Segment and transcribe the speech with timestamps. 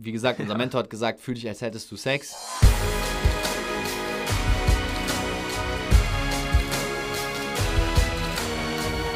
[0.00, 2.34] Wie gesagt, unser Mentor hat gesagt, fühl dich, als hättest du Sex.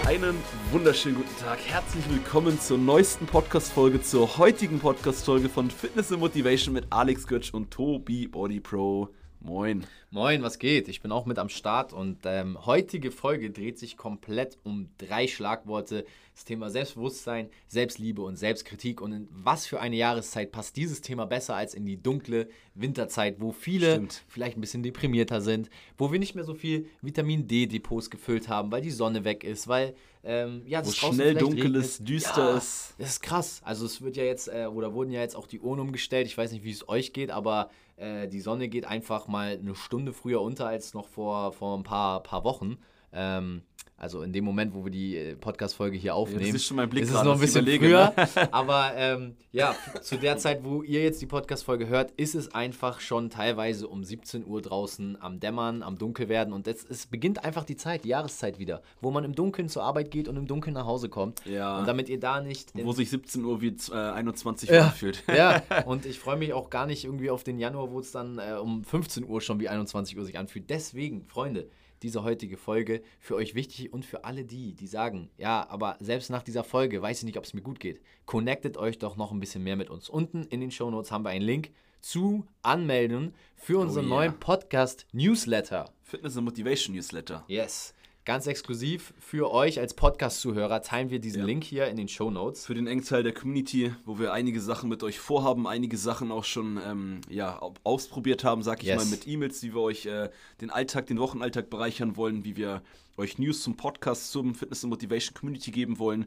[0.06, 0.36] Einen
[0.72, 1.58] wunderschönen guten Tag.
[1.66, 7.52] Herzlich willkommen zur neuesten Podcast-Folge, zur heutigen Podcast-Folge von Fitness and Motivation mit Alex Götsch
[7.52, 9.10] und Tobi Body Pro.
[9.42, 9.86] Moin.
[10.10, 10.86] Moin, was geht?
[10.88, 15.26] Ich bin auch mit am Start und ähm, heutige Folge dreht sich komplett um drei
[15.26, 16.04] Schlagworte.
[16.34, 19.00] Das Thema Selbstbewusstsein, Selbstliebe und Selbstkritik.
[19.00, 23.40] Und in was für eine Jahreszeit passt dieses Thema besser als in die dunkle Winterzeit,
[23.40, 24.24] wo viele Stimmt.
[24.28, 28.70] vielleicht ein bisschen deprimierter sind, wo wir nicht mehr so viel Vitamin D-Depots gefüllt haben,
[28.70, 32.56] weil die Sonne weg ist, weil ähm, ja, das wo schnell dunkel ist, düster ja,
[32.58, 32.94] ist.
[32.98, 33.62] Das ist krass.
[33.64, 36.26] Also es wird ja jetzt, äh, oder wurden ja jetzt auch die Uhren umgestellt.
[36.26, 37.70] Ich weiß nicht, wie es euch geht, aber
[38.00, 41.82] äh, die Sonne geht einfach mal eine Stunde früher unter als noch vor, vor ein
[41.82, 42.78] paar, paar Wochen.
[43.12, 43.62] Ähm,
[44.00, 46.78] also in dem Moment, wo wir die äh, Podcast-Folge hier aufnehmen, ja, das ist, schon
[46.78, 48.14] mein Blick ist es noch ein bisschen früher.
[48.16, 48.28] Ne?
[48.50, 53.00] Aber ähm, ja, zu der Zeit, wo ihr jetzt die Podcast-Folge hört, ist es einfach
[53.00, 56.54] schon teilweise um 17 Uhr draußen am Dämmern, am Dunkelwerden.
[56.54, 59.82] Und es, es beginnt einfach die Zeit, die Jahreszeit wieder, wo man im Dunkeln zur
[59.82, 61.44] Arbeit geht und im Dunkeln nach Hause kommt.
[61.44, 61.78] Ja.
[61.78, 62.72] Und damit ihr da nicht.
[62.82, 64.88] Wo sich 17 Uhr wie äh, 21 Uhr ja.
[64.88, 65.22] fühlt.
[65.30, 68.38] Ja, und ich freue mich auch gar nicht irgendwie auf den Januar, wo es dann
[68.38, 70.70] äh, um 15 Uhr schon wie 21 Uhr sich anfühlt.
[70.70, 71.68] Deswegen, Freunde,
[72.02, 76.30] diese heutige Folge für euch wichtig und für alle die, die sagen, ja, aber selbst
[76.30, 78.00] nach dieser Folge weiß ich nicht, ob es mir gut geht.
[78.26, 80.08] Connectet euch doch noch ein bisschen mehr mit uns.
[80.08, 84.16] Unten in den Show Notes haben wir einen Link zu anmelden für unseren oh yeah.
[84.16, 85.92] neuen Podcast Newsletter.
[86.02, 87.44] Fitness and Motivation Newsletter.
[87.46, 87.94] Yes.
[88.26, 91.46] Ganz exklusiv für euch als Podcast-Zuhörer teilen wir diesen ja.
[91.46, 92.66] Link hier in den Show Notes.
[92.66, 96.44] Für den Engteil der Community, wo wir einige Sachen mit euch vorhaben, einige Sachen auch
[96.44, 99.02] schon ähm, ja, ausprobiert haben, sag ich yes.
[99.02, 100.28] mal, mit E-Mails, wie wir euch äh,
[100.60, 102.82] den Alltag, den Wochenalltag bereichern wollen, wie wir
[103.16, 106.26] euch News zum Podcast, zum Fitness and Motivation Community geben wollen.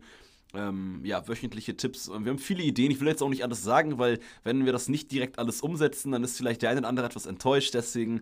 [0.55, 2.09] Ähm, ja, wöchentliche Tipps.
[2.09, 2.91] Wir haben viele Ideen.
[2.91, 6.11] Ich will jetzt auch nicht alles sagen, weil wenn wir das nicht direkt alles umsetzen,
[6.11, 7.73] dann ist vielleicht der eine oder andere etwas enttäuscht.
[7.75, 8.21] Deswegen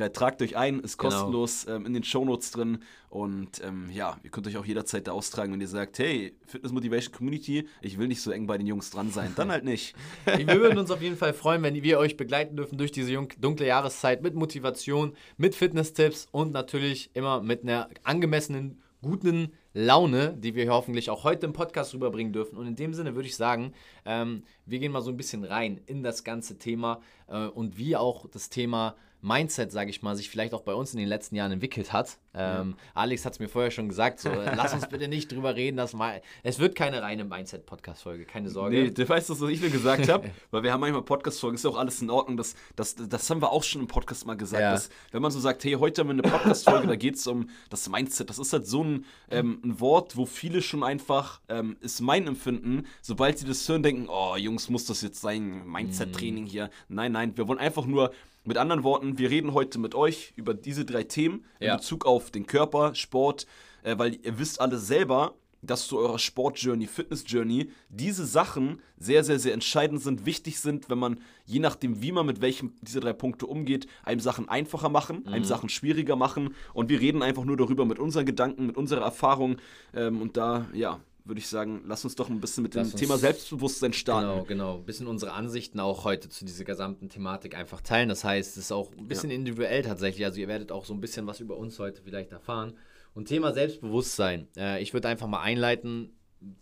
[0.00, 1.10] ja, tragt euch ein, ist genau.
[1.10, 1.76] kostenlos genau.
[1.76, 2.78] ähm, in den Shownotes drin.
[3.08, 6.72] Und ähm, ja, ihr könnt euch auch jederzeit da austragen, wenn ihr sagt, hey, Fitness
[6.72, 9.32] Motivation Community, ich will nicht so eng bei den Jungs dran sein.
[9.36, 9.94] Dann halt nicht.
[10.24, 13.66] wir würden uns auf jeden Fall freuen, wenn wir euch begleiten dürfen durch diese dunkle
[13.66, 20.68] Jahreszeit mit Motivation, mit Fitness-Tipps und natürlich immer mit einer angemessenen, guten Laune, die wir
[20.70, 22.58] hoffentlich auch heute im Podcast rüberbringen dürfen.
[22.58, 23.72] Und in dem Sinne würde ich sagen,
[24.04, 27.96] ähm, wir gehen mal so ein bisschen rein in das ganze Thema äh, und wie
[27.96, 31.36] auch das Thema Mindset, sage ich mal, sich vielleicht auch bei uns in den letzten
[31.36, 32.18] Jahren entwickelt hat.
[32.32, 32.84] Ähm, ja.
[32.94, 35.92] Alex hat es mir vorher schon gesagt, so, lass uns bitte nicht drüber reden, dass
[35.94, 38.84] mal, es wird keine reine Mindset-Podcast-Folge, keine Sorge.
[38.84, 41.70] Nee, du weißt, was ich mir gesagt habe, weil wir haben manchmal Podcast-Folgen, ist ja
[41.70, 44.62] auch alles in Ordnung, das, das, das haben wir auch schon im Podcast mal gesagt,
[44.62, 44.72] ja.
[44.72, 47.48] dass, wenn man so sagt, hey, heute haben wir eine Podcast-Folge, da geht es um
[47.68, 51.76] das Mindset, das ist halt so ein, ähm, ein Wort, wo viele schon einfach, ähm,
[51.80, 56.44] ist mein Empfinden, sobald sie das hören, denken, oh, Jungs, muss das jetzt sein, Mindset-Training
[56.44, 56.48] mhm.
[56.48, 56.70] hier.
[56.88, 58.12] Nein, nein, wir wollen einfach nur
[58.44, 61.72] mit anderen Worten, wir reden heute mit euch über diese drei Themen ja.
[61.72, 63.46] in Bezug auf den Körper, Sport,
[63.82, 69.38] äh, weil ihr wisst alle selber, dass zu eurer Sport-Journey, Fitness-Journey diese Sachen sehr, sehr,
[69.38, 73.12] sehr entscheidend sind, wichtig sind, wenn man, je nachdem, wie man mit welchem dieser drei
[73.12, 75.32] Punkte umgeht, einem Sachen einfacher machen, mhm.
[75.32, 76.54] einem Sachen schwieriger machen.
[76.72, 79.56] Und wir reden einfach nur darüber mit unseren Gedanken, mit unserer Erfahrung.
[79.94, 82.98] Ähm, und da, ja, würde ich sagen, lass uns doch ein bisschen mit lass dem
[82.98, 84.28] Thema Selbstbewusstsein starten.
[84.28, 84.76] Genau, genau.
[84.76, 88.08] Ein bisschen unsere Ansichten auch heute zu dieser gesamten Thematik einfach teilen.
[88.08, 89.36] Das heißt, es ist auch ein bisschen ja.
[89.36, 90.24] individuell tatsächlich.
[90.24, 92.74] Also ihr werdet auch so ein bisschen was über uns heute vielleicht erfahren.
[93.14, 94.48] Und Thema Selbstbewusstsein.
[94.56, 96.12] Äh, ich würde einfach mal einleiten.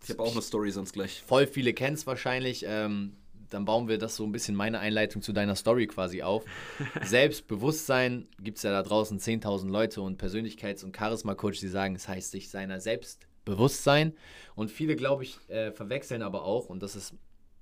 [0.02, 1.22] Ich habe auch eine Story sonst gleich.
[1.22, 2.64] Voll viele kennen es wahrscheinlich.
[2.66, 3.16] Ähm,
[3.50, 6.44] dann bauen wir das so ein bisschen meine Einleitung zu deiner Story quasi auf.
[7.04, 12.08] Selbstbewusstsein gibt es ja da draußen 10.000 Leute und Persönlichkeits- und Charisma-Coach, die sagen, es
[12.08, 14.14] heißt, sich seiner selbst Bewusstsein.
[14.54, 17.14] Und viele, glaube ich, äh, verwechseln aber auch, und das ist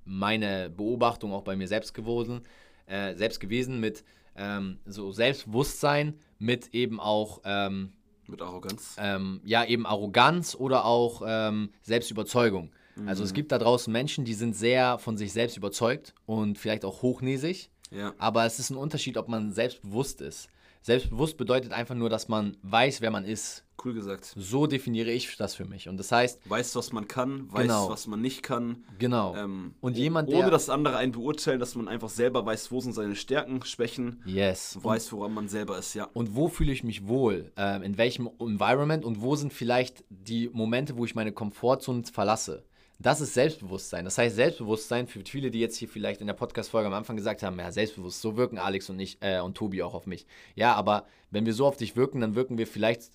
[0.04, 2.42] meine Beobachtung auch bei mir selbst gewesen,
[2.86, 4.04] äh, selbst gewesen mit
[4.36, 7.92] ähm, so Selbstbewusstsein, mit eben auch ähm,
[8.28, 8.96] mit Arroganz.
[8.98, 12.70] Ähm, ja, eben Arroganz oder auch ähm, Selbstüberzeugung.
[12.96, 13.08] Mhm.
[13.08, 13.34] Also es mhm.
[13.34, 17.70] gibt da draußen Menschen, die sind sehr von sich selbst überzeugt und vielleicht auch hochnäsig.
[17.90, 18.14] Ja.
[18.18, 20.48] Aber es ist ein Unterschied, ob man selbstbewusst ist.
[20.86, 23.64] Selbstbewusst bedeutet einfach nur, dass man weiß, wer man ist.
[23.84, 24.32] Cool gesagt.
[24.36, 25.88] So definiere ich das für mich.
[25.88, 26.48] Und das heißt.
[26.48, 27.90] Weiß, was man kann, weiß, genau.
[27.90, 28.84] was man nicht kann.
[29.00, 29.34] Genau.
[29.34, 32.92] Ähm, und jemand, ohne dass andere einen beurteilen, dass man einfach selber weiß, wo sind
[32.92, 34.22] seine Stärken, Schwächen.
[34.26, 34.78] Yes.
[34.80, 36.04] Weiß, woran man selber ist, ja.
[36.12, 37.50] Und wo fühle ich mich wohl?
[37.56, 39.04] Ähm, in welchem Environment?
[39.04, 42.64] Und wo sind vielleicht die Momente, wo ich meine Komfortzone verlasse?
[42.98, 44.06] Das ist Selbstbewusstsein.
[44.06, 47.42] Das heißt, Selbstbewusstsein für viele, die jetzt hier vielleicht in der Podcast-Folge am Anfang gesagt
[47.42, 50.26] haben, ja, selbstbewusst, so wirken Alex und ich äh, und Tobi auch auf mich.
[50.54, 53.10] Ja, aber wenn wir so auf dich wirken, dann wirken wir vielleicht,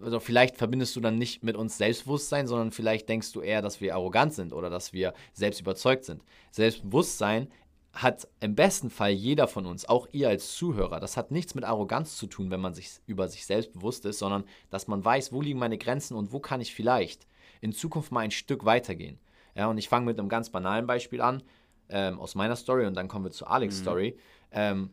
[0.00, 3.80] also vielleicht verbindest du dann nicht mit uns Selbstbewusstsein, sondern vielleicht denkst du eher, dass
[3.80, 6.22] wir arrogant sind oder dass wir selbst überzeugt sind.
[6.52, 7.48] Selbstbewusstsein
[7.92, 11.64] hat im besten Fall jeder von uns, auch ihr als Zuhörer, das hat nichts mit
[11.64, 15.32] Arroganz zu tun, wenn man sich über sich selbst bewusst ist, sondern dass man weiß,
[15.32, 17.26] wo liegen meine Grenzen und wo kann ich vielleicht
[17.64, 19.18] in Zukunft mal ein Stück weitergehen.
[19.54, 21.42] Ja, und ich fange mit einem ganz banalen Beispiel an,
[21.88, 23.82] ähm, aus meiner Story und dann kommen wir zur Alex' mhm.
[23.82, 24.18] Story.
[24.50, 24.90] Ähm,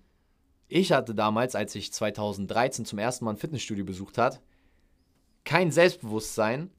[0.70, 4.42] ich hatte damals, als ich 2013 zum ersten Mal ein Fitnessstudio besucht hat,
[5.44, 6.70] kein Selbstbewusstsein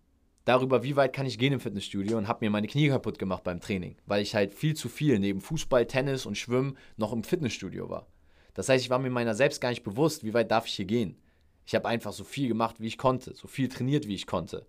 [0.46, 3.44] darüber, wie weit kann ich gehen im Fitnessstudio und habe mir meine Knie kaputt gemacht
[3.44, 7.22] beim Training, weil ich halt viel zu viel neben Fußball, Tennis und Schwimmen noch im
[7.22, 8.06] Fitnessstudio war.
[8.54, 10.86] Das heißt, ich war mir meiner selbst gar nicht bewusst, wie weit darf ich hier
[10.86, 11.18] gehen.
[11.66, 14.66] Ich habe einfach so viel gemacht, wie ich konnte, so viel trainiert, wie ich konnte.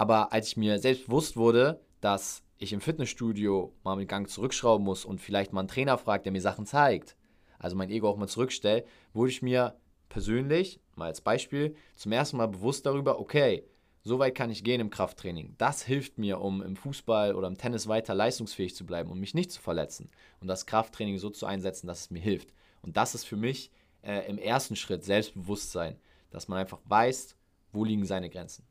[0.00, 4.82] Aber als ich mir selbst bewusst wurde, dass ich im Fitnessstudio mal mit Gang zurückschrauben
[4.82, 7.16] muss und vielleicht mal einen Trainer fragt, der mir Sachen zeigt,
[7.58, 9.76] also mein Ego auch mal zurückstelle, wurde ich mir
[10.08, 13.62] persönlich, mal als Beispiel, zum ersten Mal bewusst darüber, okay,
[14.02, 15.54] so weit kann ich gehen im Krafttraining.
[15.58, 19.34] Das hilft mir, um im Fußball oder im Tennis weiter leistungsfähig zu bleiben und mich
[19.34, 20.08] nicht zu verletzen.
[20.40, 22.54] Und das Krafttraining so zu einsetzen, dass es mir hilft.
[22.80, 23.70] Und das ist für mich
[24.00, 26.00] äh, im ersten Schritt Selbstbewusstsein,
[26.30, 27.36] dass man einfach weiß,
[27.72, 28.69] wo liegen seine Grenzen.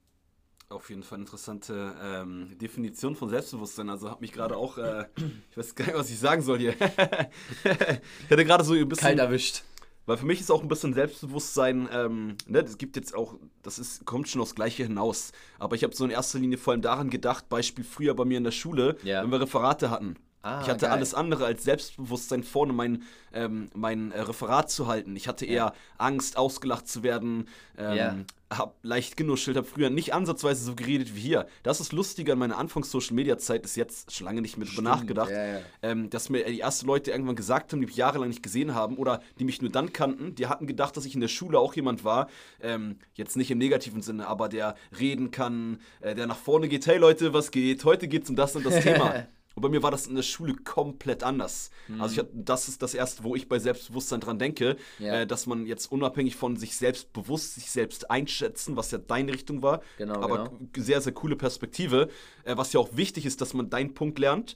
[0.70, 3.90] Auf jeden Fall interessante ähm, Definition von Selbstbewusstsein.
[3.90, 5.06] Also habe mich gerade auch, äh,
[5.50, 6.74] ich weiß gar nicht, was ich sagen soll hier.
[6.80, 9.08] ich hatte gerade so ein bisschen.
[9.08, 9.64] Kalt erwischt.
[10.06, 13.80] Weil für mich ist auch ein bisschen Selbstbewusstsein, ähm, ne, es gibt jetzt auch, das
[13.80, 15.32] ist, kommt schon aufs Gleiche hinaus.
[15.58, 18.38] Aber ich habe so in erster Linie vor allem daran gedacht, Beispiel früher bei mir
[18.38, 19.24] in der Schule, ja.
[19.24, 20.18] wenn wir Referate hatten.
[20.42, 20.92] Ah, ich hatte geil.
[20.92, 23.04] alles andere als Selbstbewusstsein vorne mein,
[23.34, 25.16] ähm, mein äh, Referat zu halten.
[25.18, 25.74] Ich hatte eher ja.
[25.98, 28.16] Angst, ausgelacht zu werden, ähm, ja.
[28.50, 31.46] hab leicht genuschelt, hab früher nicht ansatzweise so geredet wie hier.
[31.64, 35.60] Das ist lustiger an meiner Anfangs-Social-Media-Zeit, ist jetzt schon lange nicht mehr drüber nachgedacht, ja,
[35.82, 38.96] ähm, dass mir die ersten Leute irgendwann gesagt haben, die mich jahrelang nicht gesehen haben
[38.96, 41.74] oder die mich nur dann kannten, die hatten gedacht, dass ich in der Schule auch
[41.74, 42.30] jemand war,
[42.62, 46.88] ähm, jetzt nicht im negativen Sinne, aber der reden kann, äh, der nach vorne geht,
[46.88, 47.84] hey Leute, was geht?
[47.84, 49.28] Heute geht's um das und das Thema.
[49.56, 51.72] Und bei mir war das in der Schule komplett anders.
[51.88, 52.02] Mhm.
[52.02, 55.22] Also ich, das ist das Erste, wo ich bei Selbstbewusstsein dran denke, ja.
[55.22, 59.34] äh, dass man jetzt unabhängig von sich selbst bewusst, sich selbst einschätzen, was ja deine
[59.34, 60.70] Richtung war, genau, aber genau.
[60.78, 62.10] sehr, sehr coole Perspektive,
[62.46, 64.56] äh, was ja auch wichtig ist, dass man deinen Punkt lernt,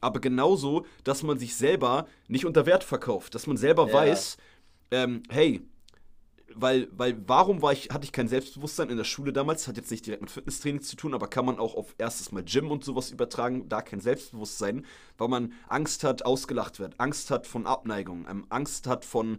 [0.00, 3.94] aber genauso, dass man sich selber nicht unter Wert verkauft, dass man selber ja.
[3.94, 4.36] weiß,
[4.90, 5.62] ähm, hey,
[6.56, 9.90] weil, weil warum war ich, hatte ich kein Selbstbewusstsein in der Schule damals, hat jetzt
[9.90, 12.84] nicht direkt mit Fitnesstraining zu tun, aber kann man auch auf erstes Mal Gym und
[12.84, 14.86] sowas übertragen, da kein Selbstbewusstsein,
[15.18, 19.38] weil man Angst hat, ausgelacht wird, Angst hat von Abneigung, ähm, Angst hat von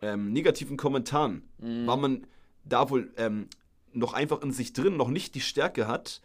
[0.00, 1.86] ähm, negativen Kommentaren, mhm.
[1.86, 2.26] weil man
[2.64, 3.48] da wohl ähm,
[3.92, 6.20] noch einfach in sich drin noch nicht die Stärke hat,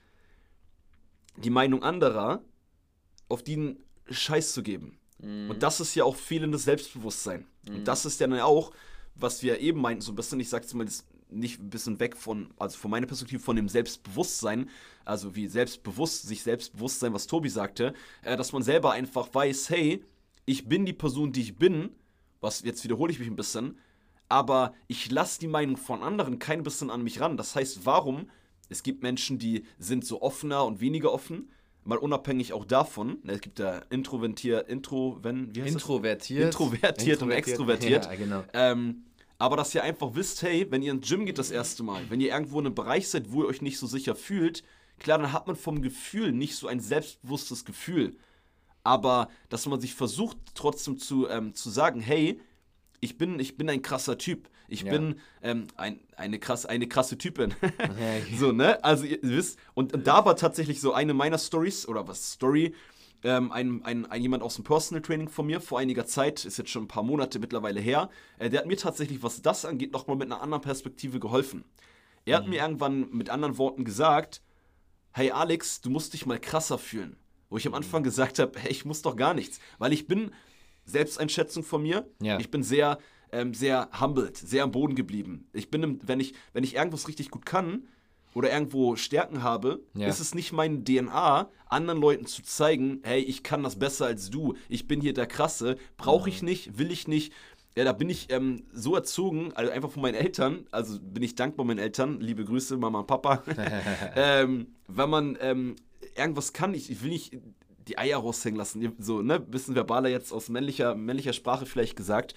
[1.36, 2.42] die Meinung anderer
[3.30, 3.78] auf die
[4.10, 4.98] Scheiß zu geben.
[5.20, 5.50] Mhm.
[5.50, 7.46] Und das ist ja auch fehlendes Selbstbewusstsein.
[7.68, 7.76] Mhm.
[7.76, 8.72] Und das ist ja dann auch
[9.20, 10.88] was wir eben meinten, so ein bisschen, ich sag's mal,
[11.30, 14.70] nicht ein bisschen weg von, also von meiner Perspektive, von dem Selbstbewusstsein,
[15.06, 17.94] also wie selbstbewusst, sich selbstbewusst sein, was Tobi sagte,
[18.24, 20.04] äh, dass man selber einfach weiß, hey,
[20.46, 21.90] ich bin die Person, die ich bin,
[22.40, 23.78] was jetzt wiederhole ich mich ein bisschen,
[24.30, 27.38] aber ich lasse die Meinung von anderen kein bisschen an mich ran.
[27.38, 28.30] Das heißt, warum?
[28.70, 31.50] Es gibt Menschen, die sind so offener und weniger offen,
[31.84, 33.20] mal unabhängig auch davon.
[33.24, 36.56] Ne, es gibt da introvertiert, intro, wenn, wie heißt introvertiert, das?
[36.56, 38.06] Introvertiert, introvertiert und extrovertiert.
[38.12, 38.44] Ja, genau.
[38.54, 39.04] Ähm,
[39.40, 42.22] aber dass ihr einfach wisst, hey, wenn ihr ins Gym geht das erste Mal, wenn
[42.22, 44.64] ihr irgendwo in einem Bereich seid, wo ihr euch nicht so sicher fühlt,
[45.00, 48.16] klar, dann hat man vom Gefühl nicht so ein selbstbewusstes Gefühl.
[48.84, 52.40] Aber dass man sich versucht trotzdem zu, ähm, zu sagen, hey,
[53.00, 54.50] ich bin, ich bin ein krasser Typ.
[54.68, 54.92] Ich ja.
[54.92, 57.54] bin ähm, ein, eine, krass, eine krasse Typin.
[58.38, 58.84] so, ne?
[58.84, 62.74] Also, ihr wisst, und, und da war tatsächlich so eine meiner Stories, oder was, Story,
[63.24, 66.58] ähm, ein, ein, ein, jemand aus dem Personal Training von mir vor einiger Zeit, ist
[66.58, 68.10] jetzt schon ein paar Monate mittlerweile her,
[68.40, 71.64] äh, der hat mir tatsächlich, was das angeht, nochmal mit einer anderen Perspektive geholfen.
[72.26, 72.44] Er mhm.
[72.44, 74.42] hat mir irgendwann mit anderen Worten gesagt,
[75.12, 77.18] hey Alex, du musst dich mal krasser fühlen.
[77.50, 79.60] Wo ich am Anfang gesagt habe, hey, ich muss doch gar nichts.
[79.78, 80.32] Weil ich bin,
[80.86, 82.40] Selbsteinschätzung von mir, ja.
[82.40, 83.00] ich bin sehr,
[83.32, 85.48] ähm, sehr humbled, sehr am Boden geblieben.
[85.54, 87.88] Ich bin, wenn ich, wenn ich irgendwas richtig gut kann,
[88.38, 90.08] oder irgendwo Stärken habe, ja.
[90.08, 94.30] ist es nicht meine DNA, anderen Leuten zu zeigen, hey, ich kann das besser als
[94.30, 96.50] du, ich bin hier der Krasse, brauche ich mhm.
[96.50, 97.34] nicht, will ich nicht.
[97.76, 101.34] Ja, da bin ich ähm, so erzogen, also einfach von meinen Eltern, also bin ich
[101.34, 103.42] dankbar meinen Eltern, liebe Grüße, Mama und Papa.
[104.16, 105.76] ähm, wenn man ähm,
[106.16, 107.40] irgendwas kann, ich, ich will nicht
[107.88, 112.36] die Eier raushängen lassen, so, ne, bisschen verbaler jetzt aus männlicher, männlicher Sprache vielleicht gesagt.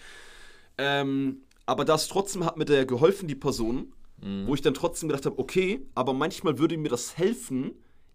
[0.78, 3.92] Ähm, aber das trotzdem hat mir der geholfen, die Person,
[4.22, 4.46] Mhm.
[4.46, 7.72] Wo ich dann trotzdem gedacht habe, okay, aber manchmal würde mir das helfen,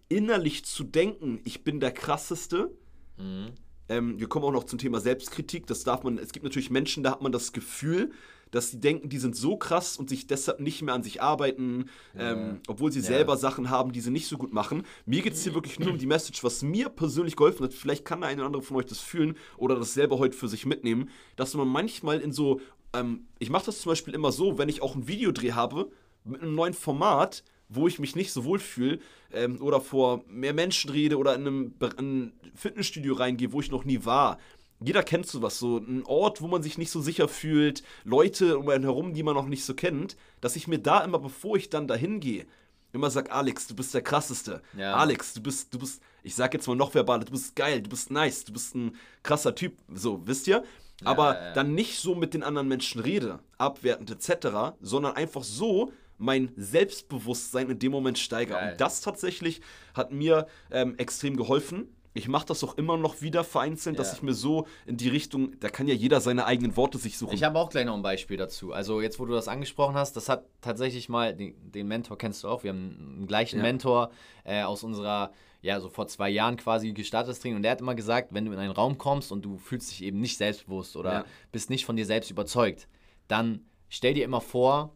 [0.09, 2.71] innerlich zu denken, ich bin der krasseste,
[3.17, 3.47] mhm.
[3.89, 5.65] ähm, wir kommen auch noch zum Thema Selbstkritik.
[5.67, 8.11] Das darf man, es gibt natürlich Menschen, da hat man das Gefühl,
[8.51, 11.85] dass sie denken, die sind so krass und sich deshalb nicht mehr an sich arbeiten,
[12.17, 12.31] ja.
[12.31, 13.05] ähm, obwohl sie ja.
[13.05, 14.83] selber Sachen haben, die sie nicht so gut machen.
[15.05, 17.73] Mir geht es hier wirklich nur um die Message, was mir persönlich geholfen hat.
[17.73, 20.47] Vielleicht kann der eine oder andere von euch das fühlen oder das selber heute für
[20.47, 22.61] sich mitnehmen, dass man manchmal in so,
[22.99, 25.91] ähm, ich mache das zum Beispiel immer so, wenn ich auch ein Videodreh habe
[26.23, 28.99] mit einem neuen Format, wo ich mich nicht so wohl fühle
[29.31, 33.71] ähm, oder vor mehr Menschen rede oder in, einem, in ein Fitnessstudio reingehe, wo ich
[33.71, 34.37] noch nie war
[34.79, 38.67] jeder kennt sowas, so ein Ort, wo man sich nicht so sicher fühlt, Leute um
[38.69, 41.69] einen herum, die man noch nicht so kennt, dass ich mir da immer, bevor ich
[41.69, 42.45] dann dahin gehe,
[42.91, 44.61] immer sag, Alex, du bist der krasseste.
[44.77, 44.95] Ja.
[44.95, 47.89] Alex, du bist, du bist, ich sag jetzt mal noch verbaler, du bist geil, du
[47.89, 50.63] bist nice, du bist ein krasser Typ, so, wisst ihr?
[51.03, 55.43] Aber ja, ja, dann nicht so mit den anderen Menschen rede, abwertend etc., sondern einfach
[55.43, 58.71] so mein Selbstbewusstsein in dem Moment steigere.
[58.71, 59.61] Und das tatsächlich
[59.93, 64.01] hat mir ähm, extrem geholfen ich mache das auch immer noch wieder vereinzelt, ja.
[64.01, 67.17] dass ich mir so in die Richtung, da kann ja jeder seine eigenen Worte sich
[67.17, 67.33] suchen.
[67.33, 68.71] Ich habe auch gleich noch ein Beispiel dazu.
[68.71, 72.45] Also jetzt, wo du das angesprochen hast, das hat tatsächlich mal, den, den Mentor kennst
[72.45, 73.63] du auch, wir haben einen gleichen ja.
[73.63, 74.11] Mentor
[74.45, 75.33] äh, aus unserer,
[75.65, 78.51] ja, so vor zwei Jahren quasi gestartetes Training und der hat immer gesagt, wenn du
[78.51, 81.25] in einen Raum kommst und du fühlst dich eben nicht selbstbewusst oder ja.
[81.51, 82.87] bist nicht von dir selbst überzeugt,
[83.27, 84.95] dann stell dir immer vor,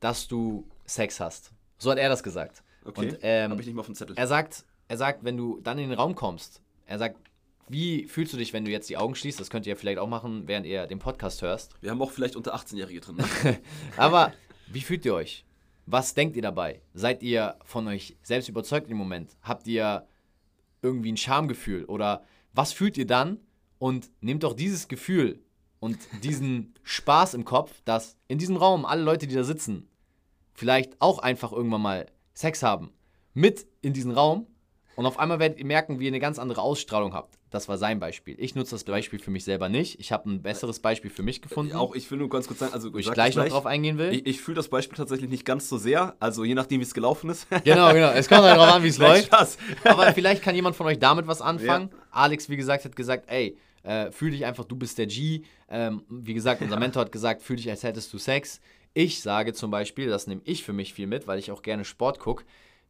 [0.00, 1.52] dass du Sex hast.
[1.76, 2.62] So hat er das gesagt.
[2.84, 4.16] Okay, und, ähm, habe ich nicht mal auf dem Zettel.
[4.16, 7.18] Er sagt, er sagt, wenn du dann in den Raum kommst, er sagt,
[7.68, 9.38] wie fühlst du dich, wenn du jetzt die Augen schließt?
[9.38, 11.74] Das könnt ihr vielleicht auch machen, während ihr den Podcast hörst.
[11.82, 13.16] Wir haben auch vielleicht unter 18-Jährige drin.
[13.16, 13.58] Ne?
[13.98, 14.32] Aber
[14.68, 15.44] wie fühlt ihr euch?
[15.86, 16.82] Was denkt ihr dabei?
[16.94, 19.36] Seid ihr von euch selbst überzeugt im Moment?
[19.42, 20.06] Habt ihr
[20.82, 21.84] irgendwie ein Schamgefühl?
[21.84, 23.38] Oder was fühlt ihr dann?
[23.78, 25.44] Und nehmt doch dieses Gefühl
[25.78, 29.88] und diesen Spaß im Kopf, dass in diesem Raum alle Leute, die da sitzen,
[30.54, 32.90] vielleicht auch einfach irgendwann mal Sex haben,
[33.32, 34.46] mit in diesen Raum
[34.96, 37.38] und auf einmal werdet ihr merken, wie ihr eine ganz andere Ausstrahlung habt.
[37.50, 38.34] Das war sein Beispiel.
[38.38, 40.00] Ich nutze das Beispiel für mich selber nicht.
[40.00, 41.76] Ich habe ein besseres Beispiel für mich gefunden.
[41.76, 44.12] Auch ich will nur ganz kurz sagen, also wo ich gleich noch drauf eingehen will.
[44.12, 46.94] Ich, ich fühle das Beispiel tatsächlich nicht ganz so sehr, also je nachdem, wie es
[46.94, 47.46] gelaufen ist.
[47.64, 48.10] Genau, genau.
[48.10, 49.26] Es kommt halt darauf an, wie es läuft.
[49.26, 49.58] Spaß.
[49.84, 51.90] Aber vielleicht kann jemand von euch damit was anfangen.
[51.92, 51.98] Ja.
[52.10, 55.42] Alex, wie gesagt, hat gesagt, ey, äh, fühl dich einfach, du bist der G.
[55.68, 58.60] Ähm, wie gesagt, unser Mentor hat gesagt, fühl dich, als hättest du Sex.
[58.94, 61.84] Ich sage zum Beispiel, das nehme ich für mich viel mit, weil ich auch gerne
[61.84, 62.44] Sport gucke.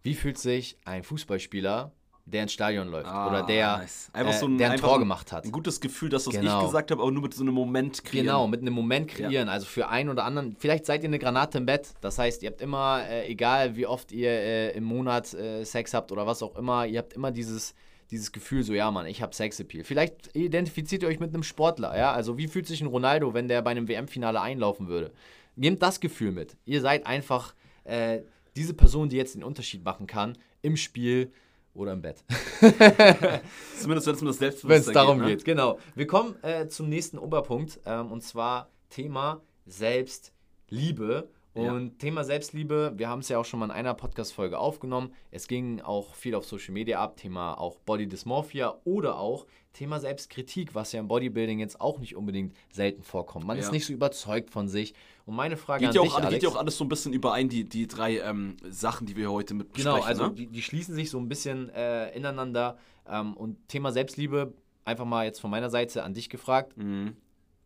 [0.06, 1.92] Wie fühlt sich ein Fußballspieler
[2.26, 4.10] der ins Stadion läuft ah, oder der, nice.
[4.12, 5.44] äh, so ein, der ein Tor gemacht hat.
[5.44, 6.58] Ein gutes Gefühl, dass das genau.
[6.58, 8.26] ich gesagt habe, aber nur mit so einem Moment kreieren.
[8.26, 9.46] Genau, mit einem Moment kreieren.
[9.46, 9.52] Ja.
[9.52, 11.94] Also für einen oder anderen, vielleicht seid ihr eine Granate im Bett.
[12.00, 15.94] Das heißt, ihr habt immer, äh, egal wie oft ihr äh, im Monat äh, Sex
[15.94, 17.74] habt oder was auch immer, ihr habt immer dieses,
[18.10, 19.84] dieses Gefühl, so ja, Mann, ich habe Sexappeal.
[19.84, 22.12] Vielleicht identifiziert ihr euch mit einem Sportler, ja.
[22.12, 25.12] Also wie fühlt sich ein Ronaldo, wenn der bei einem WM-Finale einlaufen würde?
[25.54, 26.56] Nehmt das Gefühl mit.
[26.64, 28.22] Ihr seid einfach äh,
[28.56, 31.32] diese Person, die jetzt den Unterschied machen kann im Spiel
[31.74, 32.24] oder im Bett.
[33.78, 35.36] Zumindest wenn es um das Selbstbewusstsein Wenn es darum geht, ne?
[35.36, 35.78] geht, genau.
[35.94, 41.28] Wir kommen äh, zum nächsten Oberpunkt ähm, und zwar Thema Selbstliebe.
[41.56, 41.94] Und ja.
[41.98, 45.14] Thema Selbstliebe, wir haben es ja auch schon mal in einer Podcast-Folge aufgenommen.
[45.30, 49.98] Es ging auch viel auf Social Media ab, Thema auch Body Dysmorphia oder auch Thema
[49.98, 53.46] Selbstkritik, was ja im Bodybuilding jetzt auch nicht unbedingt selten vorkommt.
[53.46, 53.62] Man ja.
[53.62, 54.92] ist nicht so überzeugt von sich.
[55.24, 56.90] Und meine Frage geht an ja dich, auch, Alex, geht ja auch alles so ein
[56.90, 60.18] bisschen überein, die, die drei ähm, Sachen, die wir heute mit genau, besprechen.
[60.18, 60.34] Genau, also ne?
[60.34, 62.76] die, die, schließen sich so ein bisschen äh, ineinander.
[63.08, 64.52] Ähm, und Thema Selbstliebe,
[64.84, 66.76] einfach mal jetzt von meiner Seite an dich gefragt.
[66.76, 67.16] Mhm.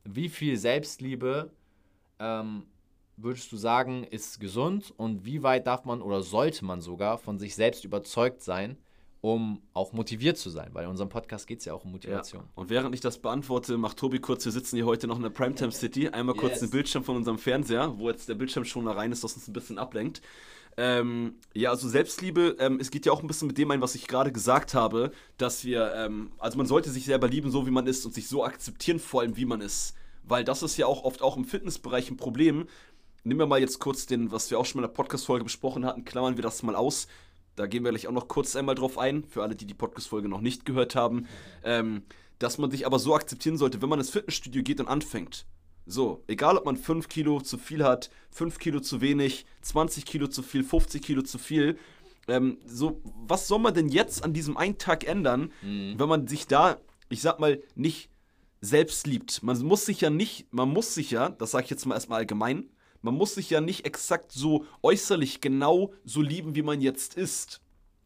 [0.05, 1.51] Wie viel Selbstliebe
[2.21, 2.67] ähm,
[3.23, 7.39] würdest du sagen, ist gesund und wie weit darf man oder sollte man sogar von
[7.39, 8.77] sich selbst überzeugt sein,
[9.21, 10.71] um auch motiviert zu sein?
[10.73, 12.43] Weil in unserem Podcast geht es ja auch um Motivation.
[12.43, 12.49] Ja.
[12.55, 15.31] Und während ich das beantworte, macht Tobi kurz, wir sitzen hier heute noch in der
[15.31, 16.61] Primetime City, einmal kurz yes.
[16.61, 19.49] den Bildschirm von unserem Fernseher, wo jetzt der Bildschirm schon da rein ist, das uns
[19.49, 20.23] ein bisschen ablenkt.
[20.77, 23.95] Ähm, ja, also Selbstliebe, ähm, es geht ja auch ein bisschen mit dem ein, was
[23.95, 27.71] ich gerade gesagt habe, dass wir, ähm, also man sollte sich selber lieben, so wie
[27.71, 29.95] man ist und sich so akzeptieren, vor allem wie man ist.
[30.23, 32.67] Weil das ist ja auch oft auch im Fitnessbereich ein Problem,
[33.25, 35.85] nehmen wir mal jetzt kurz den, was wir auch schon mal in der Podcast-Folge besprochen
[35.85, 37.07] hatten, klammern wir das mal aus.
[37.57, 40.29] Da gehen wir gleich auch noch kurz einmal drauf ein, für alle, die die Podcast-Folge
[40.29, 41.27] noch nicht gehört haben.
[41.65, 42.03] Ähm,
[42.41, 45.47] dass man sich aber so akzeptieren sollte, wenn man ins Fitnessstudio geht und anfängt.
[45.87, 50.27] So, egal ob man 5 Kilo zu viel hat, 5 Kilo zu wenig, 20 Kilo
[50.27, 51.79] zu viel, 50 Kilo zu viel.
[52.29, 55.95] Ähm, so, was soll man denn jetzt an diesem einen Tag ändern, mhm.
[55.99, 58.09] wenn man sich da, ich sag mal, nicht
[58.61, 59.43] selbst liebt?
[59.43, 62.21] Man muss sich ja nicht, man muss sich ja, das sage ich jetzt mal erstmal
[62.21, 62.71] allgemein,
[63.03, 67.61] man muss sich ja nicht exakt so äußerlich genau so lieben, wie man jetzt ist.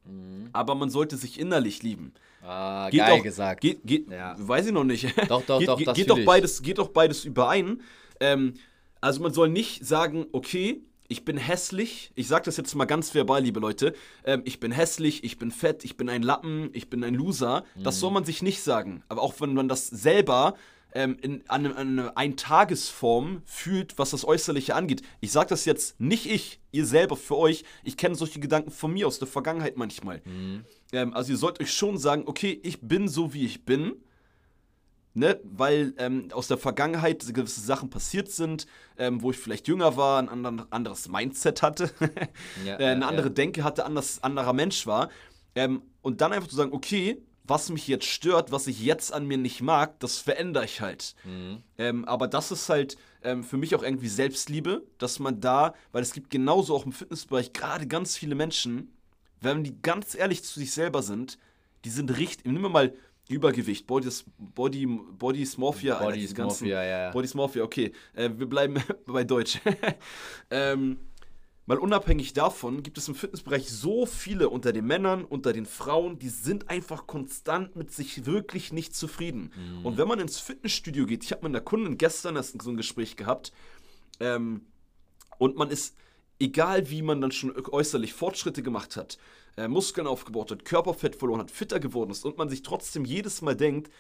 [0.05, 0.51] Mhm.
[0.53, 2.13] Aber man sollte sich innerlich lieben.
[2.43, 3.61] Ah, geht geil doch, gesagt.
[3.61, 4.35] Geht, geht, ja.
[4.39, 5.15] Weiß ich noch nicht.
[5.29, 5.79] Doch, doch, geht, doch.
[5.79, 7.81] Geht, geht doch, beides, geht doch beides überein.
[8.21, 8.55] Ähm,
[9.01, 13.15] also man soll nicht sagen, okay, ich bin hässlich, ich sage das jetzt mal ganz
[13.15, 16.89] verbal, liebe Leute, ähm, ich bin hässlich, ich bin fett, ich bin ein Lappen, ich
[16.89, 17.85] bin ein Loser, mhm.
[17.85, 19.03] das soll man sich nicht sagen.
[19.09, 20.55] Aber auch wenn man das selber
[20.95, 25.03] ähm, in, an, an eine Eintagesform fühlt, was das Äußerliche angeht.
[25.21, 27.65] Ich sage das jetzt nicht ich, ihr selber für euch.
[27.83, 30.23] Ich kenne solche Gedanken von mir aus der Vergangenheit manchmal.
[30.25, 30.65] Mhm.
[30.93, 33.97] Ähm, also ihr sollt euch schon sagen, okay, ich bin so, wie ich bin.
[35.17, 38.67] Ne, weil ähm, aus der Vergangenheit gewisse Sachen passiert sind,
[38.99, 41.89] ähm, wo ich vielleicht jünger war, ein anderen, anderes Mindset hatte,
[42.65, 43.33] ja, äh, eine ja, andere ja.
[43.33, 45.11] Denke hatte, anders, anderer Mensch war.
[45.55, 49.27] Ähm, und dann einfach zu sagen, okay, was mich jetzt stört, was ich jetzt an
[49.27, 51.15] mir nicht mag, das verändere ich halt.
[51.25, 51.63] Mhm.
[51.77, 56.03] Ähm, aber das ist halt ähm, für mich auch irgendwie Selbstliebe, dass man da, weil
[56.03, 58.93] es gibt genauso auch im Fitnessbereich gerade ganz viele Menschen,
[59.41, 61.39] wenn die ganz ehrlich zu sich selber sind,
[61.85, 62.95] die sind richtig, nehmen wir mal
[63.29, 67.11] Übergewicht, Body, Body, Body Smorphia, Body Smorphia, ja.
[67.11, 67.93] Body Smorphia, okay.
[68.15, 69.61] Äh, wir bleiben bei Deutsch.
[70.51, 70.99] ähm,
[71.67, 76.19] Mal unabhängig davon gibt es im Fitnessbereich so viele unter den Männern, unter den Frauen,
[76.19, 79.51] die sind einfach konstant mit sich wirklich nicht zufrieden.
[79.57, 79.87] Mhm.
[79.87, 83.17] Und wenn man ins Fitnessstudio geht, ich habe mit einer Kundin gestern so ein Gespräch
[83.17, 83.53] gehabt,
[84.21, 84.67] ähm,
[85.39, 85.97] und man ist,
[86.39, 89.19] egal wie man dann schon äußerlich Fortschritte gemacht hat,
[89.57, 93.43] äh, Muskeln aufgebaut hat, Körperfett verloren hat, fitter geworden ist und man sich trotzdem jedes
[93.43, 93.91] Mal denkt,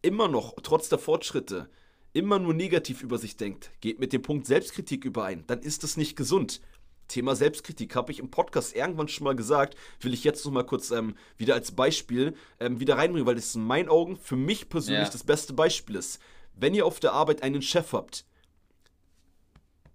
[0.00, 1.68] immer noch, trotz der Fortschritte,
[2.12, 5.96] immer nur negativ über sich denkt, geht mit dem Punkt Selbstkritik überein, dann ist das
[5.96, 6.60] nicht gesund.
[7.08, 10.64] Thema Selbstkritik habe ich im Podcast irgendwann schon mal gesagt, will ich jetzt noch mal
[10.64, 14.68] kurz ähm, wieder als Beispiel ähm, wieder reinbringen, weil das in meinen Augen für mich
[14.68, 15.12] persönlich ja.
[15.12, 16.20] das beste Beispiel ist.
[16.54, 18.26] Wenn ihr auf der Arbeit einen Chef habt,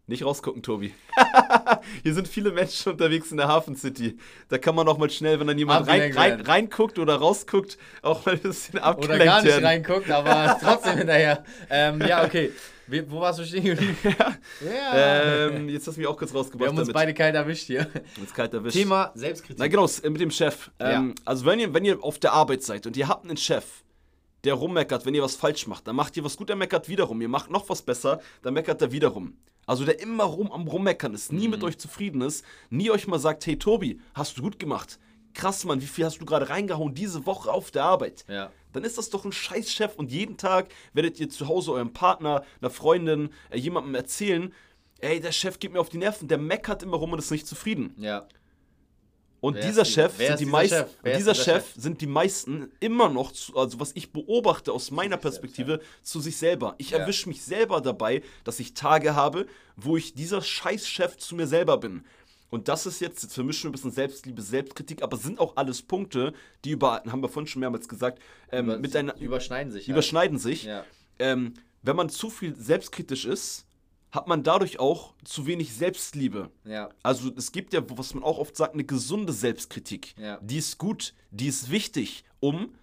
[0.08, 0.94] nicht rausgucken, Tobi.
[2.04, 4.18] Hier sind viele Menschen unterwegs in der Hafen City.
[4.50, 8.26] Da kann man auch mal schnell, wenn dann jemand rein, rein, reinguckt oder rausguckt, auch
[8.26, 9.66] mal ein bisschen abgelenkt Oder gar nicht werden.
[9.66, 11.44] reinguckt, aber trotzdem hinterher.
[11.70, 12.52] Ähm, ja, okay.
[12.88, 13.98] Wie, wo warst du stehen geblieben?
[14.04, 15.48] ja.
[15.48, 16.60] Ähm, jetzt hast du mich auch kurz rausgebracht.
[16.60, 16.96] Wir haben uns damit.
[16.96, 17.88] beide kalt erwischt hier.
[18.20, 18.76] Uns kalt erwischt.
[18.76, 19.60] Thema Selbstkritik.
[19.60, 20.70] Na genau, mit dem Chef.
[20.80, 21.24] Ähm, ja.
[21.24, 23.64] Also wenn ihr, wenn ihr auf der Arbeit seid und ihr habt einen Chef,
[24.44, 27.22] der rummeckert, wenn ihr was falsch macht, dann macht ihr was gut, der meckert wiederum.
[27.22, 29.38] Ihr macht noch was besser, dann meckert er wiederum.
[29.66, 31.52] Also der immer rum am Rummeckern ist, nie mhm.
[31.52, 35.00] mit euch zufrieden ist, nie euch mal sagt, hey Tobi, hast du gut gemacht.
[35.34, 38.26] Krass, Mann, wie viel hast du gerade reingehauen diese Woche auf der Arbeit?
[38.28, 38.52] Ja.
[38.72, 42.44] Dann ist das doch ein Scheißchef und jeden Tag werdet ihr zu Hause eurem Partner,
[42.62, 44.54] einer Freundin, äh, jemandem erzählen,
[45.00, 47.48] ey, der Chef geht mir auf die Nerven, der meckert immer rum und ist nicht
[47.48, 47.94] zufrieden.
[47.98, 48.28] Ja.
[49.44, 53.34] Und wer dieser Chef sind die meisten, dieser Chef, Chef, sind die meisten immer noch,
[53.34, 56.76] zu, also was ich beobachte aus meiner Perspektive, zu sich selber.
[56.78, 57.00] Ich ja.
[57.00, 61.78] erwische mich selber dabei, dass ich Tage habe, wo ich dieser Scheißchef zu mir selber
[61.78, 62.06] bin.
[62.52, 65.82] Und das ist jetzt, jetzt vermischen wir ein bisschen Selbstliebe, Selbstkritik, aber sind auch alles
[65.82, 69.90] Punkte, die über, haben wir vorhin schon mehrmals gesagt, ähm, über, miteinander überschneiden sich.
[69.90, 70.44] Überschneiden halt.
[70.44, 70.64] sich.
[70.64, 70.86] Ja.
[71.20, 73.66] Ähm, wenn man zu viel selbstkritisch ist,
[74.14, 76.52] hat man dadurch auch zu wenig Selbstliebe.
[76.66, 76.90] Ja.
[77.02, 80.14] Also es gibt ja, was man auch oft sagt, eine gesunde Selbstkritik.
[80.20, 80.38] Ja.
[80.40, 82.76] Die ist gut, die ist wichtig, um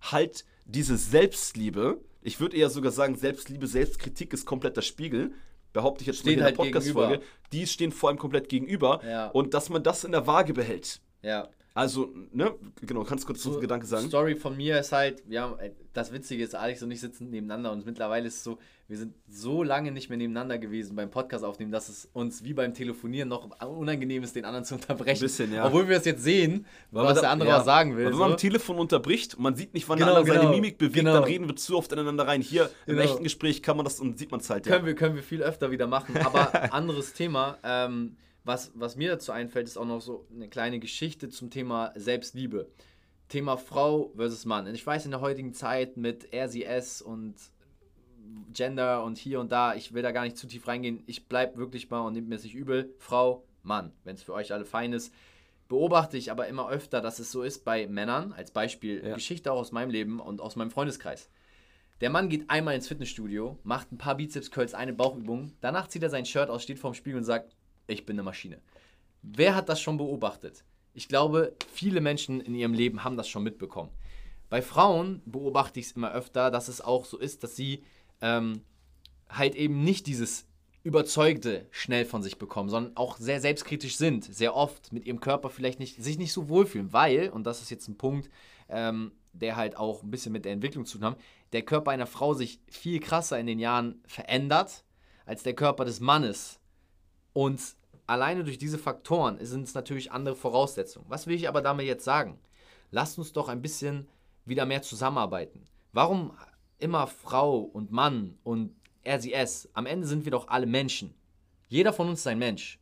[0.00, 5.32] halt diese Selbstliebe, ich würde eher sogar sagen, Selbstliebe, Selbstkritik ist komplett der Spiegel,
[5.72, 7.20] behaupte ich jetzt stehen mal in der halt Podcast-Folge,
[7.50, 9.26] die stehen vor allem komplett gegenüber ja.
[9.30, 11.00] und dass man das in der Waage behält.
[11.20, 11.48] Ja.
[11.76, 14.08] Also, ne, genau, kannst du kurz so, Gedanke sagen?
[14.08, 15.54] Story von mir ist halt, ja,
[15.92, 18.58] das Witzige ist, Alex und ich sitzen nebeneinander und mittlerweile ist es so,
[18.88, 22.54] wir sind so lange nicht mehr nebeneinander gewesen beim Podcast aufnehmen, dass es uns wie
[22.54, 25.18] beim Telefonieren noch unangenehm ist, den anderen zu unterbrechen.
[25.18, 25.66] Ein bisschen, ja.
[25.66, 27.58] Obwohl wir es jetzt sehen, Weil was da, der andere ja.
[27.58, 28.06] was sagen will.
[28.06, 28.18] wenn so.
[28.20, 30.94] man am Telefon unterbricht man sieht nicht, wann genau, der andere genau, seine Mimik bewegt,
[30.94, 31.12] genau.
[31.12, 32.40] dann reden wir zu oft aneinander rein.
[32.40, 33.02] Hier im genau.
[33.02, 34.72] echten Gespräch kann man das und sieht man es halt, ja.
[34.72, 37.58] Können wir, können wir viel öfter wieder machen, aber anderes Thema.
[37.62, 41.92] Ähm, was, was mir dazu einfällt, ist auch noch so eine kleine Geschichte zum Thema
[41.96, 42.70] Selbstliebe.
[43.28, 44.68] Thema Frau versus Mann.
[44.68, 47.34] Und ich weiß, in der heutigen Zeit mit RCS und
[48.52, 51.02] Gender und hier und da, ich will da gar nicht zu tief reingehen.
[51.06, 52.94] Ich bleibe wirklich mal und nehmt mir es nicht übel.
[52.98, 55.12] Frau, Mann, wenn es für euch alle fein ist.
[55.68, 59.14] Beobachte ich aber immer öfter, dass es so ist bei Männern, als Beispiel ja.
[59.14, 61.28] Geschichte auch aus meinem Leben und aus meinem Freundeskreis.
[62.00, 66.10] Der Mann geht einmal ins Fitnessstudio, macht ein paar Bizeps-Curls, eine Bauchübung, danach zieht er
[66.10, 67.55] sein Shirt aus, steht vorm Spiegel und sagt,
[67.86, 68.60] ich bin eine Maschine.
[69.22, 70.64] Wer hat das schon beobachtet?
[70.94, 73.90] Ich glaube, viele Menschen in ihrem Leben haben das schon mitbekommen.
[74.48, 77.82] Bei Frauen beobachte ich es immer öfter, dass es auch so ist, dass sie
[78.20, 78.62] ähm,
[79.28, 80.46] halt eben nicht dieses
[80.84, 85.50] Überzeugte schnell von sich bekommen, sondern auch sehr selbstkritisch sind, sehr oft mit ihrem Körper
[85.50, 88.30] vielleicht nicht, sich nicht so wohlfühlen, weil, und das ist jetzt ein Punkt,
[88.68, 91.18] ähm, der halt auch ein bisschen mit der Entwicklung zu tun hat,
[91.52, 94.84] der Körper einer Frau sich viel krasser in den Jahren verändert
[95.24, 96.60] als der Körper des Mannes.
[97.36, 97.60] Und
[98.06, 101.04] alleine durch diese Faktoren sind es natürlich andere Voraussetzungen.
[101.10, 102.38] Was will ich aber damit jetzt sagen?
[102.90, 104.08] Lasst uns doch ein bisschen
[104.46, 105.66] wieder mehr zusammenarbeiten.
[105.92, 106.32] Warum
[106.78, 109.68] immer Frau und Mann und es?
[109.74, 111.12] Am Ende sind wir doch alle Menschen.
[111.68, 112.78] Jeder von uns ist ein Mensch.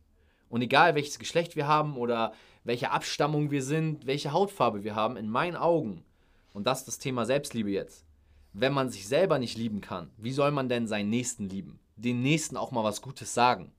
[0.47, 2.31] Und egal welches Geschlecht wir haben oder
[2.63, 6.05] welche Abstammung wir sind, welche Hautfarbe wir haben, in meinen Augen,
[6.53, 8.05] und das ist das Thema Selbstliebe jetzt,
[8.53, 11.77] wenn man sich selber nicht lieben kann, wie soll man denn seinen Nächsten lieben?
[11.97, 13.74] Den Nächsten auch mal was Gutes sagen.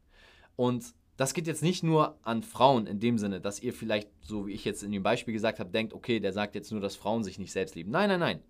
[0.57, 4.47] Und das geht jetzt nicht nur an Frauen in dem Sinne, dass ihr vielleicht, so
[4.47, 6.97] wie ich jetzt in dem Beispiel gesagt habe, denkt, okay, der sagt jetzt nur, dass
[6.97, 7.91] Frauen sich nicht selbst lieben.
[7.91, 8.41] Nein, nein, nein.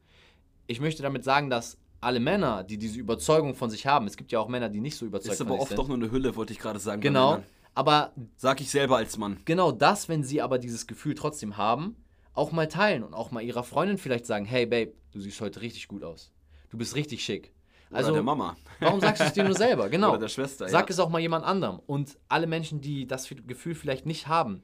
[0.66, 4.32] Ich möchte damit sagen, dass alle Männer, die diese Überzeugung von sich haben, es gibt
[4.32, 5.46] ja auch Männer, die nicht so überzeugt sind.
[5.46, 7.00] Ist aber oft doch nur eine Hülle, wollte ich gerade sagen.
[7.00, 7.42] Genau.
[7.74, 8.12] Aber.
[8.36, 9.38] Sag ich selber als Mann.
[9.44, 11.96] Genau das, wenn sie aber dieses Gefühl trotzdem haben,
[12.32, 15.60] auch mal teilen und auch mal ihrer Freundin vielleicht sagen: Hey, Babe, du siehst heute
[15.60, 16.32] richtig gut aus.
[16.70, 17.52] Du bist richtig schick.
[17.90, 18.56] Also, Oder der Mama.
[18.80, 19.88] Warum sagst du es dir nur selber?
[19.96, 20.10] Genau.
[20.10, 20.68] Oder der Schwester.
[20.68, 20.92] Sag ja.
[20.92, 21.80] es auch mal jemand anderem.
[21.86, 24.62] Und alle Menschen, die das Gefühl vielleicht nicht haben,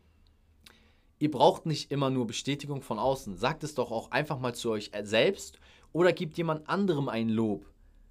[1.19, 3.37] ihr braucht nicht immer nur Bestätigung von außen.
[3.37, 5.59] Sagt es doch auch einfach mal zu euch selbst
[5.93, 7.67] oder gebt jemand anderem ein Lob.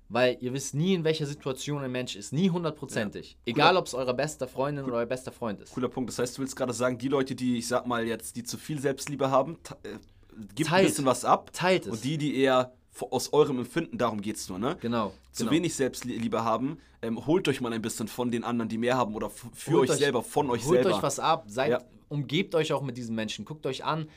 [0.08, 2.34] Weil ihr wisst nie, in welcher Situation ein Mensch ist.
[2.34, 3.32] Nie hundertprozentig.
[3.32, 3.38] Ja.
[3.54, 4.92] Egal, ob es eurer bester Freundin Cool.
[4.92, 5.74] oder euer bester Freund ist.
[5.74, 6.10] Cooler Punkt.
[6.10, 8.58] Das heißt, du willst gerade sagen, die Leute, die, ich sag mal jetzt, die zu
[8.58, 9.98] viel Selbstliebe haben, äh,
[10.54, 10.82] gibt Teilt.
[10.82, 11.52] ein bisschen was ab.
[11.54, 11.94] Teilt es.
[11.94, 12.74] Und die, die eher
[13.10, 14.78] aus eurem Empfinden, darum geht es nur, ne?
[14.82, 15.14] Genau.
[15.32, 15.56] Zu genau.
[15.56, 19.16] wenig Selbstliebe haben, ähm, holt euch mal ein bisschen von den anderen, die mehr haben
[19.16, 20.90] oder für holt euch, selber, von euch holt selber.
[20.90, 21.82] Holt euch was ab, seid, ja.
[22.10, 24.08] umgebt euch auch mit diesen Menschen, guckt euch an,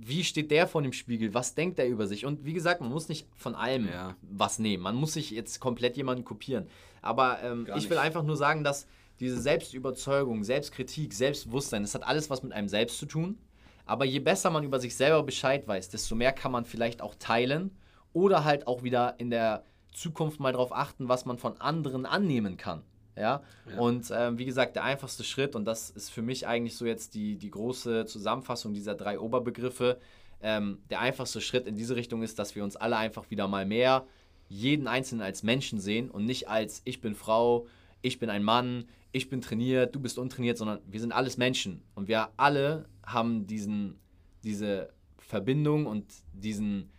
[0.00, 2.90] wie steht der vor dem Spiegel, was denkt er über sich und wie gesagt, man
[2.90, 4.16] muss nicht von allem ja.
[4.22, 6.66] was nehmen, man muss sich jetzt komplett jemanden kopieren,
[7.02, 8.86] aber ähm, ich will einfach nur sagen, dass
[9.20, 13.38] diese Selbstüberzeugung, Selbstkritik, Selbstbewusstsein, das hat alles was mit einem selbst zu tun,
[13.84, 17.14] aber je besser man über sich selber Bescheid weiß, desto mehr kann man vielleicht auch
[17.18, 17.70] teilen
[18.12, 22.56] oder halt auch wieder in der Zukunft mal darauf achten, was man von anderen annehmen
[22.56, 22.82] kann.
[23.16, 23.42] Ja?
[23.70, 23.78] ja.
[23.78, 27.14] Und ähm, wie gesagt, der einfachste Schritt, und das ist für mich eigentlich so jetzt
[27.14, 29.98] die, die große Zusammenfassung dieser drei Oberbegriffe,
[30.40, 33.66] ähm, der einfachste Schritt in diese Richtung ist, dass wir uns alle einfach wieder mal
[33.66, 34.06] mehr
[34.48, 37.66] jeden Einzelnen als Menschen sehen und nicht als ich bin Frau,
[38.00, 41.82] ich bin ein Mann, ich bin trainiert, du bist untrainiert, sondern wir sind alles Menschen
[41.94, 43.98] und wir alle haben diesen,
[44.44, 46.90] diese Verbindung und diesen,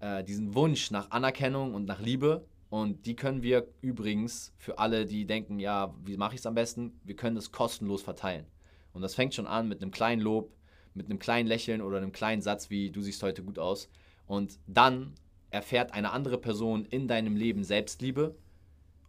[0.00, 2.46] äh, diesen Wunsch nach Anerkennung und nach Liebe.
[2.68, 6.54] Und die können wir übrigens für alle, die denken, ja, wie mache ich es am
[6.54, 6.98] besten?
[7.04, 8.46] Wir können es kostenlos verteilen.
[8.92, 10.52] Und das fängt schon an mit einem kleinen Lob,
[10.94, 13.88] mit einem kleinen Lächeln oder einem kleinen Satz wie du siehst heute gut aus.
[14.26, 15.14] Und dann
[15.50, 18.34] erfährt eine andere Person in deinem Leben Selbstliebe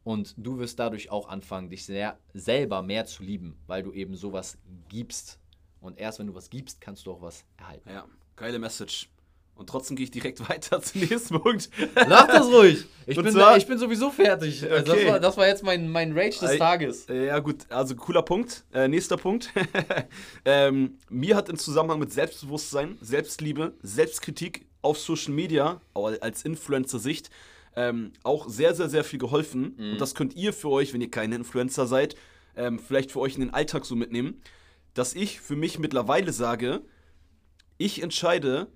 [0.08, 4.15] und du wirst dadurch auch anfangen, dich sehr, selber mehr zu lieben, weil du eben
[4.15, 5.38] sowas gibst.
[5.82, 7.89] Und erst wenn du was gibst, kannst du auch was erhalten.
[7.89, 9.10] Ja, geile Message.
[9.58, 11.70] Und trotzdem gehe ich direkt weiter zum nächsten Punkt.
[11.96, 12.86] Lach das ruhig.
[13.06, 14.63] Ich, bin, zwar, ich bin sowieso fertig.
[14.63, 14.74] Okay.
[14.74, 17.08] Also das, war, das, war, jetzt mein, mein Rage des Tages.
[17.08, 17.65] Ja, gut.
[17.70, 18.65] Also cooler Punkt.
[18.74, 19.52] Äh, nächster Punkt.
[20.46, 27.30] ähm, mir hat im Zusammenhang mit Selbstbewusstsein, Selbstliebe, Selbstkritik auf Social Media, als Influencer-Sicht,
[27.76, 29.76] ähm, auch sehr, sehr, sehr viel geholfen.
[29.78, 29.91] Mhm.
[29.93, 32.15] Und das könnt ihr für euch, wenn ihr keine Influencer seid,
[32.56, 34.41] ähm, vielleicht für euch in den Alltag so mitnehmen,
[34.93, 36.82] dass ich für mich mittlerweile sage,
[37.78, 38.67] ich entscheide,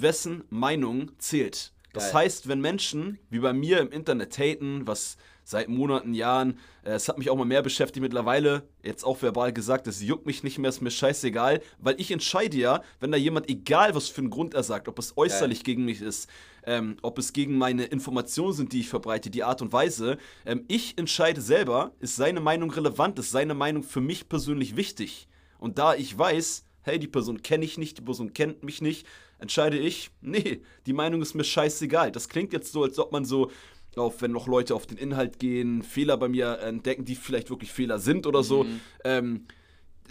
[0.00, 1.72] wessen Meinung zählt.
[1.92, 2.24] Das Geil.
[2.24, 7.08] heißt, wenn Menschen wie bei mir im Internet haten, was seit Monaten, Jahren, äh, es
[7.08, 10.58] hat mich auch mal mehr beschäftigt mittlerweile, jetzt auch verbal gesagt, es juckt mich nicht
[10.58, 14.30] mehr, ist mir scheißegal, weil ich entscheide ja, wenn da jemand, egal was für einen
[14.30, 15.64] Grund er sagt, ob es äußerlich Geil.
[15.64, 16.28] gegen mich ist,
[16.66, 20.64] ähm, ob es gegen meine Informationen sind, die ich verbreite, die Art und Weise, ähm,
[20.66, 25.28] ich entscheide selber, ist seine Meinung relevant, ist seine Meinung für mich persönlich wichtig.
[25.58, 29.06] Und da ich weiß, hey, die Person kenne ich nicht, die Person kennt mich nicht,
[29.44, 32.10] entscheide ich, nee, die Meinung ist mir scheißegal.
[32.10, 33.50] Das klingt jetzt so, als ob man so
[33.96, 37.70] auf, wenn noch Leute auf den Inhalt gehen, Fehler bei mir entdecken, die vielleicht wirklich
[37.70, 38.64] Fehler sind oder so.
[38.64, 38.80] Mhm.
[39.04, 39.46] Ähm,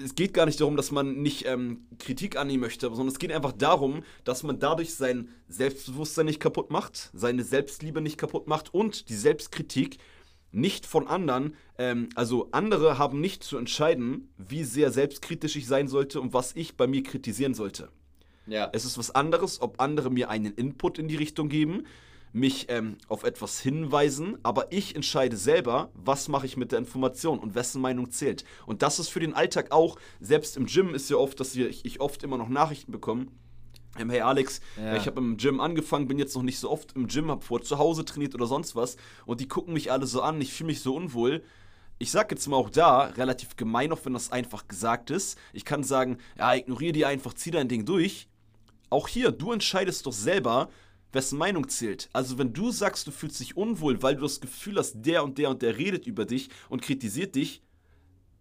[0.04, 3.32] es geht gar nicht darum, dass man nicht ähm, Kritik annehmen möchte, sondern es geht
[3.32, 8.74] einfach darum, dass man dadurch sein Selbstbewusstsein nicht kaputt macht, seine Selbstliebe nicht kaputt macht
[8.74, 9.98] und die Selbstkritik
[10.52, 11.56] nicht von anderen.
[11.78, 16.56] Ähm, also andere haben nicht zu entscheiden, wie sehr selbstkritisch ich sein sollte und was
[16.56, 17.90] ich bei mir kritisieren sollte.
[18.48, 18.70] Ja.
[18.74, 21.86] Es ist was anderes, ob andere mir einen Input in die Richtung geben,
[22.34, 27.40] mich ähm, auf etwas hinweisen, aber ich entscheide selber, was mache ich mit der Information
[27.40, 28.44] und wessen Meinung zählt.
[28.66, 31.86] Und das ist für den Alltag auch, selbst im Gym ist ja oft, dass ich,
[31.86, 33.28] ich oft immer noch Nachrichten bekomme.
[34.00, 34.96] Ähm, hey Alex, ja.
[34.96, 37.62] ich habe im Gym angefangen, bin jetzt noch nicht so oft im Gym, habe vor
[37.62, 40.68] zu Hause trainiert oder sonst was und die gucken mich alle so an, ich fühle
[40.68, 41.44] mich so unwohl
[42.00, 45.38] ich sag jetzt mal auch da, relativ gemein, auch wenn das einfach gesagt ist.
[45.54, 48.28] Ich kann sagen, ja, ignoriere die einfach, zieh dein Ding durch.
[48.94, 50.70] Auch hier, du entscheidest doch selber,
[51.12, 52.10] wessen Meinung zählt.
[52.14, 55.40] Also wenn du sagst, du fühlst dich unwohl, weil du das Gefühl hast, der und
[55.40, 57.64] der und der redet über dich und kritisiert dich,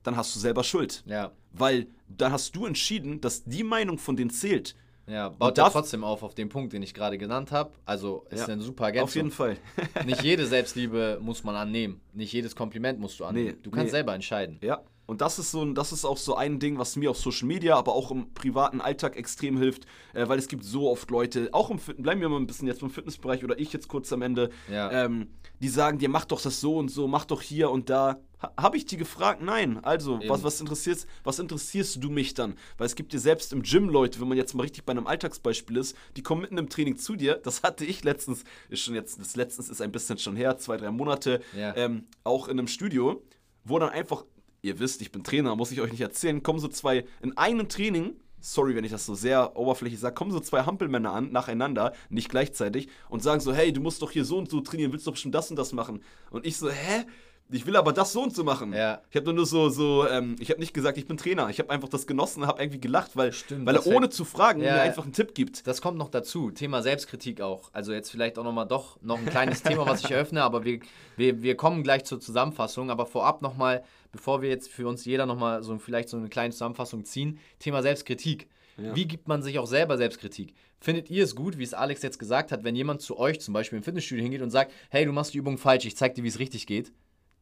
[0.02, 1.04] dann hast du selber Schuld.
[1.06, 1.32] Ja.
[1.52, 4.76] Weil dann hast du entschieden, dass die Meinung von denen zählt.
[5.06, 7.72] Ja, baut ja trotzdem auf auf den Punkt, den ich gerade genannt habe.
[7.86, 9.04] Also ist ja, eine super Ergänzung.
[9.04, 9.56] Auf jeden Fall.
[10.04, 12.02] nicht jede Selbstliebe muss man annehmen.
[12.12, 13.56] Nicht jedes Kompliment musst du annehmen.
[13.56, 13.90] Nee, du kannst nee.
[13.92, 14.58] selber entscheiden.
[14.60, 14.82] Ja,
[15.12, 17.46] Und das ist so ein, das ist auch so ein Ding, was mir auf Social
[17.46, 21.48] Media, aber auch im privaten Alltag extrem hilft, äh, weil es gibt so oft Leute,
[21.52, 24.12] auch im Fit bleiben wir mal ein bisschen jetzt im Fitnessbereich oder ich jetzt kurz
[24.12, 24.90] am Ende, Ja.
[25.04, 25.28] ähm,
[25.60, 28.18] die sagen dir, mach doch das so und so, mach doch hier und da.
[28.42, 29.40] Ha, Habe ich die gefragt?
[29.42, 29.78] Nein.
[29.84, 32.56] Also, was, was, interessierst, was interessierst du mich dann?
[32.78, 35.06] Weil es gibt dir selbst im Gym Leute, wenn man jetzt mal richtig bei einem
[35.06, 37.34] Alltagsbeispiel ist, die kommen mitten im Training zu dir.
[37.36, 40.76] Das hatte ich letztens, ist schon jetzt, das letztens ist ein bisschen schon her, zwei,
[40.78, 41.76] drei Monate, Ja.
[41.76, 43.22] ähm, auch in einem Studio,
[43.64, 44.24] wo dann einfach,
[44.62, 47.68] ihr wisst, ich bin Trainer, muss ich euch nicht erzählen, kommen so zwei in einem
[47.68, 48.14] Training.
[48.40, 52.28] Sorry, wenn ich das so sehr oberflächlich sage, kommen so zwei Hampelmänner an, nacheinander, nicht
[52.28, 55.12] gleichzeitig, und sagen so, hey, du musst doch hier so und so trainieren, willst doch
[55.12, 56.02] bestimmt das und das machen.
[56.30, 57.04] Und ich so, hä?
[57.52, 58.72] Ich will aber das so und so machen.
[58.72, 59.02] Ja.
[59.10, 61.48] Ich habe nur so, so ähm, ich habe nicht gesagt, ich bin Trainer.
[61.50, 64.24] Ich habe einfach das genossen und habe irgendwie gelacht, weil, Stimmt, weil er ohne zu
[64.24, 65.66] fragen Ja, mir einfach einen Tipp gibt.
[65.66, 66.50] Das kommt noch dazu.
[66.50, 67.70] Thema Selbstkritik auch.
[67.72, 70.80] Also jetzt vielleicht auch nochmal doch noch ein kleines Thema, was ich eröffne, aber wir,
[71.16, 72.90] wir, wir kommen gleich zur Zusammenfassung.
[72.90, 76.52] Aber vorab nochmal, bevor wir jetzt für uns jeder nochmal so vielleicht so eine kleine
[76.52, 78.48] Zusammenfassung ziehen, Thema Selbstkritik.
[78.78, 78.96] Ja.
[78.96, 80.54] Wie gibt man sich auch selber Selbstkritik?
[80.80, 83.54] Findet ihr es gut, wie es Alex jetzt gesagt hat, wenn jemand zu euch zum
[83.54, 86.24] Beispiel im Fitnessstudio hingeht und sagt, hey, du machst die Übung falsch, ich zeig dir,
[86.24, 86.92] wie es richtig geht?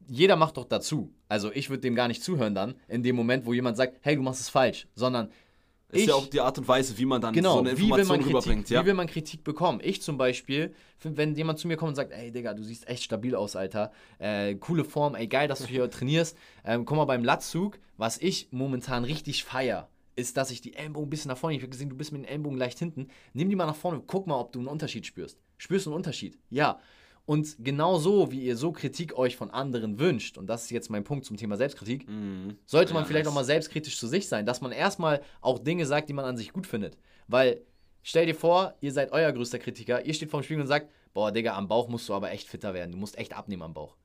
[0.06, 1.12] Jeder macht doch dazu.
[1.28, 4.16] Also ich würde dem gar nicht zuhören dann, in dem Moment, wo jemand sagt, hey,
[4.16, 5.28] du machst es falsch, sondern
[5.90, 8.18] Ist ich, ja auch die Art und Weise, wie man dann Genau, so eine Information
[8.18, 8.58] man rüberbringt.
[8.62, 8.82] Kritik, Ja.
[8.82, 9.80] wie will man Kritik bekommen?
[9.82, 13.04] Ich zum Beispiel, wenn jemand zu mir kommt und sagt, ey Digga, du siehst echt
[13.04, 17.04] stabil aus, Alter, äh, coole Form, ey geil, dass du hier trainierst, ähm, guck mal
[17.04, 21.38] beim Latzug, was ich momentan richtig feier, ist, dass ich die Ellenbogen ein bisschen nach
[21.38, 23.76] vorne, ich habe gesehen, du bist mit den Ellenbogen leicht hinten, nimm die mal nach
[23.76, 25.38] vorne, guck mal, ob du einen Unterschied spürst.
[25.56, 26.38] Spürst du einen Unterschied?
[26.50, 26.80] Ja.
[27.26, 30.90] Und genau so, wie ihr so Kritik euch von anderen wünscht, und das ist jetzt
[30.90, 32.56] mein Punkt zum Thema Selbstkritik, Mhm.
[32.66, 33.30] sollte man Ja, vielleicht nice.
[33.32, 36.36] auch mal selbstkritisch zu sich sein, dass man erstmal auch Dinge sagt, die man an
[36.36, 36.96] sich gut findet.
[37.28, 37.60] Weil,
[38.02, 41.30] stell dir vor, ihr seid euer größter Kritiker, ihr steht vorm Spiegel und sagt, boah,
[41.30, 43.96] Digga, am Bauch musst du aber echt fitter werden, du musst echt abnehmen am Bauch.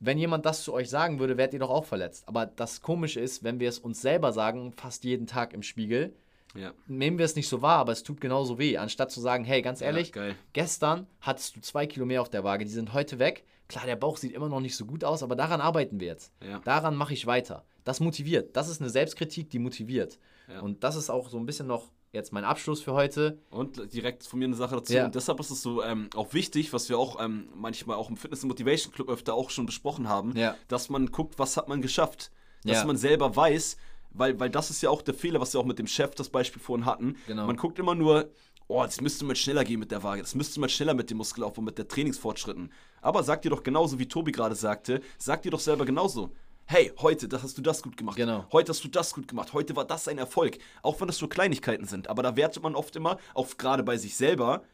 [0.00, 2.26] Wenn jemand das zu euch sagen würde, werdet ihr doch auch verletzt.
[2.28, 6.14] Aber das Komische ist, wenn wir es uns selber sagen, fast jeden Tag im Spiegel,
[6.58, 6.72] Ja.
[6.86, 8.76] nehmen wir es nicht so wahr, aber es tut genauso weh.
[8.78, 12.44] Anstatt zu sagen, hey, ganz ehrlich, Ja, gestern hattest du zwei Kilo mehr auf der
[12.44, 13.44] Waage, die sind heute weg.
[13.68, 16.32] Klar, der Bauch sieht immer noch nicht so gut aus, aber daran arbeiten wir jetzt.
[16.44, 16.60] Ja.
[16.64, 17.64] Daran mache ich weiter.
[17.84, 18.56] Das motiviert.
[18.56, 20.18] Das ist eine Selbstkritik, die motiviert.
[20.62, 23.38] Und das ist auch so ein bisschen noch jetzt mein Abschluss für heute.
[23.50, 24.92] Und direkt von mir eine Sache dazu.
[24.92, 25.06] Ja.
[25.06, 28.16] Und deshalb ist es so ähm, auch wichtig, was wir auch ähm, manchmal auch im
[28.16, 30.54] Fitness and Motivation Club öfter auch schon besprochen haben, Ja.
[30.68, 32.30] dass man guckt, was hat man geschafft.
[32.64, 32.84] Dass Ja.
[32.84, 33.76] man selber weiß,
[34.18, 36.28] weil, weil das ist ja auch der Fehler, was wir auch mit dem Chef das
[36.28, 37.16] Beispiel vorhin hatten.
[37.26, 37.46] Genau.
[37.46, 38.30] Man guckt immer nur,
[38.68, 41.18] oh, das müsste mal schneller gehen mit der Waage, das müsste mal schneller mit dem
[41.18, 42.72] Muskelaufbau, mit der Trainingsfortschritten.
[43.02, 46.30] Aber sag dir doch genauso, wie Tobi gerade sagte, sag dir doch selber genauso.
[46.68, 48.16] Hey, heute das hast du das gut gemacht.
[48.16, 48.44] Genau.
[48.50, 49.52] Heute hast du das gut gemacht.
[49.52, 50.58] Heute war das ein Erfolg.
[50.82, 52.08] Auch wenn das so Kleinigkeiten sind.
[52.08, 54.64] Aber da wertet man oft immer, auch gerade bei sich selber,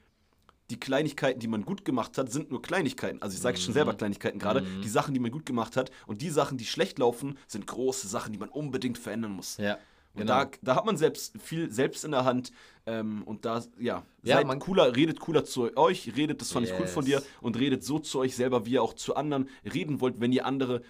[0.70, 3.20] die Kleinigkeiten, die man gut gemacht hat, sind nur Kleinigkeiten.
[3.20, 3.74] Also ich sage schon Mhm.
[3.74, 4.62] selber Kleinigkeiten gerade.
[4.82, 8.08] Die Sachen, die man gut gemacht hat und die Sachen, die schlecht laufen, sind große
[8.08, 9.56] Sachen, die man unbedingt verändern muss.
[9.58, 9.74] Ja.
[10.14, 10.44] Und genau.
[10.44, 12.52] da, da hat man selbst viel selbst in der Hand.
[12.84, 16.66] Ähm, und da, ja, Ja, seid man- cooler, redet cooler zu euch, redet, das fand
[16.66, 17.26] ich cool von dir, Yes.
[17.40, 20.44] und redet so zu euch selber, wie ihr auch zu anderen reden wollt, wenn ihr
[20.44, 20.82] andere,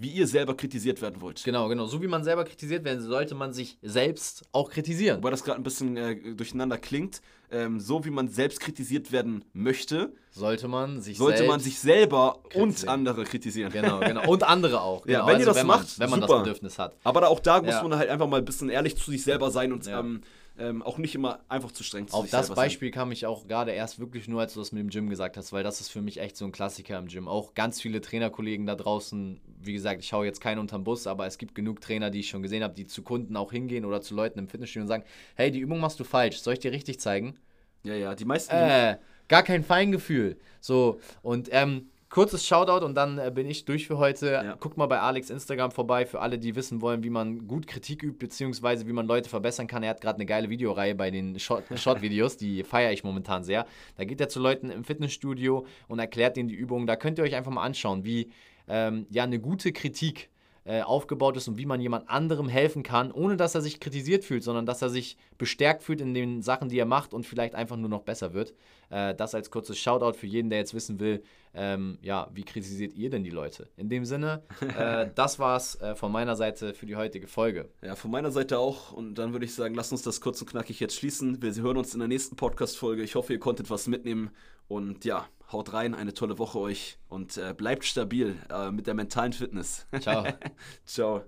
[0.00, 1.42] wie ihr selber kritisiert werden wollt.
[1.44, 1.84] Genau, genau.
[1.86, 5.18] So wie man selber kritisiert werden, sollte man sich selbst auch kritisieren.
[5.18, 9.44] Wobei das gerade ein bisschen äh, durcheinander klingt, ähm, so wie man selbst kritisiert werden
[9.52, 13.72] möchte, Sollte man sich sollte selbst man sich selber und andere kritisieren.
[13.72, 14.26] Genau, genau.
[14.30, 15.04] Und andere auch.
[15.06, 15.26] Ja, Genau.
[15.32, 16.34] wenn ihr das man, macht, wenn man super.
[16.34, 16.94] das Bedürfnis hat.
[17.04, 17.82] Aber da, auch da muss Ja.
[17.82, 20.00] man halt einfach mal ein bisschen ehrlich zu sich selber sein und Ja.
[20.00, 20.22] ähm,
[20.60, 23.72] ähm, auch nicht immer einfach zu streng zu Auf das Beispiel kam ich auch gerade
[23.72, 26.02] erst wirklich nur, als du das mit dem Gym gesagt hast, weil das ist für
[26.02, 27.28] mich echt so ein Klassiker im Gym.
[27.28, 31.26] Auch ganz viele Trainerkollegen da draußen, wie gesagt, ich schaue jetzt keinen unterm Bus, aber
[31.26, 34.00] es gibt genug Trainer, die ich schon gesehen habe, die zu Kunden auch hingehen oder
[34.00, 36.72] zu Leuten im Fitnessstudio und sagen, hey, die Übung machst du falsch, soll ich dir
[36.72, 37.20] richtig zeigen?
[37.20, 37.38] sein.
[37.84, 38.54] Ja, ja, die meisten.
[38.54, 40.36] Äh, gar kein Feingefühl.
[40.60, 44.32] So, und ähm, kurzes Shoutout und dann äh, bin ich durch für heute.
[44.32, 44.54] Ja.
[44.56, 48.02] Guckt mal bei Alex Instagram vorbei, für alle, die wissen wollen, wie man gut Kritik
[48.02, 49.82] übt, beziehungsweise wie man Leute verbessern kann.
[49.82, 53.64] Er hat gerade eine geile Videoreihe bei den Shot-Videos, die feiere ich momentan sehr.
[53.96, 56.86] Da geht er zu Leuten im Fitnessstudio und erklärt ihnen die Übungen.
[56.86, 58.30] Da könnt ihr euch einfach mal anschauen, wie
[58.68, 60.30] ähm, ja eine gute Kritik
[60.70, 64.24] äh, aufgebaut ist und wie man jemand anderem helfen kann, ohne dass er sich kritisiert
[64.24, 67.56] fühlt, sondern dass er sich bestärkt fühlt in den Sachen, die er macht und vielleicht
[67.56, 68.54] einfach nur noch besser wird.
[68.88, 72.94] Äh, das als kurzes Shoutout für jeden, der jetzt wissen will, ähm, ja, wie kritisiert
[72.94, 73.68] ihr denn die Leute?
[73.76, 74.44] In dem Sinne,
[74.78, 77.68] äh, das war's äh, von meiner Seite für die heutige Folge.
[77.82, 78.92] Ja, von meiner Seite auch.
[78.92, 81.42] Und dann würde ich sagen, lasst uns das kurz und knackig jetzt schließen.
[81.42, 83.02] Wir hören uns in der nächsten Podcast-Folge.
[83.02, 84.30] Ich hoffe, ihr konntet was mitnehmen.
[84.68, 88.94] Und ja, haut rein, eine tolle Woche euch und äh, bleibt stabil äh, mit der
[88.94, 89.86] mentalen Fitness.
[90.00, 90.26] Ciao.
[90.84, 91.22] Ciao.